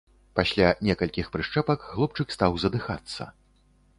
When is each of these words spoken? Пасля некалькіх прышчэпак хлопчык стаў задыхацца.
Пасля 0.37 0.69
некалькіх 0.87 1.27
прышчэпак 1.35 1.85
хлопчык 1.89 2.33
стаў 2.39 2.57
задыхацца. 2.63 3.31